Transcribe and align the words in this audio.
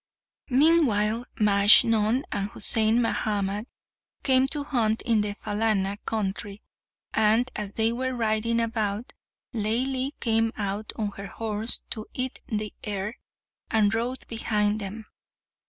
Meanwhile, 0.49 1.27
Majnun 1.39 2.23
and 2.31 2.49
Husain 2.49 2.97
Mahamat 3.03 3.67
came 4.23 4.47
to 4.47 4.63
hunt 4.63 5.03
in 5.03 5.21
the 5.21 5.35
Phalana 5.35 5.99
country; 6.07 6.63
and 7.13 7.47
as 7.55 7.75
they 7.75 7.93
were 7.93 8.15
riding 8.15 8.59
about, 8.59 9.13
Laili 9.53 10.19
came 10.19 10.53
out 10.57 10.91
on 10.95 11.09
her 11.17 11.27
horse 11.27 11.83
to 11.91 12.07
eat 12.15 12.41
the 12.47 12.73
air, 12.83 13.19
and 13.69 13.93
rode 13.93 14.27
behind 14.27 14.81
them. 14.81 15.05